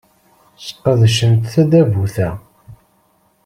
Sqedcen 0.65 1.33
tadabut-a. 1.51 2.29